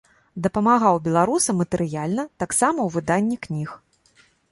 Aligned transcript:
Дапамагаў 0.45 0.95
беларусам 1.07 1.59
матэрыяльна, 1.61 2.25
таксама 2.45 2.79
ў 2.87 2.95
выданні 2.95 3.37
кніг. 3.45 3.69